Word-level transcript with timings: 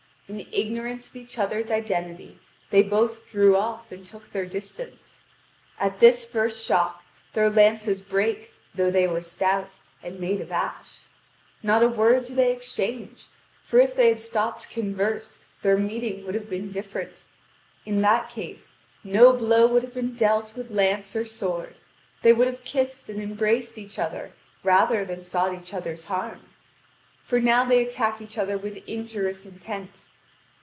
In 0.31 0.47
ignorance 0.53 1.09
of 1.09 1.17
each 1.17 1.37
other's 1.37 1.69
identity, 1.69 2.39
they 2.69 2.83
both 2.83 3.27
drew 3.27 3.57
off 3.57 3.91
and 3.91 4.07
took 4.07 4.29
their 4.29 4.45
distance. 4.45 5.19
At 5.77 5.99
this 5.99 6.23
first 6.23 6.63
shock, 6.63 7.03
their 7.33 7.49
lances 7.49 8.01
break, 8.01 8.53
though 8.73 8.89
they 8.89 9.05
were 9.07 9.21
stout, 9.23 9.81
and 10.01 10.21
made 10.21 10.39
of 10.39 10.49
ash. 10.49 10.99
Not 11.61 11.83
a 11.83 11.89
word 11.89 12.23
do 12.23 12.33
they 12.33 12.53
exchange, 12.53 13.27
for 13.61 13.77
if 13.79 13.93
they 13.93 14.07
had 14.07 14.21
stopped 14.21 14.61
to 14.61 14.67
converse 14.69 15.39
their 15.63 15.75
meeting 15.75 16.25
would 16.25 16.35
have 16.35 16.49
been 16.49 16.69
different. 16.69 17.25
In 17.85 18.01
that 18.01 18.29
case, 18.29 18.75
no 19.03 19.33
blow 19.33 19.67
would 19.67 19.83
have 19.83 19.93
been 19.93 20.15
dealt 20.15 20.55
with 20.55 20.71
lance 20.71 21.13
or 21.13 21.25
sword; 21.25 21.75
they 22.21 22.31
would 22.31 22.47
have 22.47 22.63
kissed 22.63 23.09
and 23.09 23.21
embraced 23.21 23.77
each 23.77 23.99
other 23.99 24.31
rather 24.63 25.03
than 25.03 25.25
sought 25.25 25.53
each 25.53 25.73
other's 25.73 26.05
harm. 26.05 26.43
For 27.21 27.41
now 27.41 27.65
they 27.65 27.85
attack 27.85 28.21
each 28.21 28.37
other 28.37 28.57
with 28.57 28.77
injurious 28.87 29.45
intent. 29.45 30.05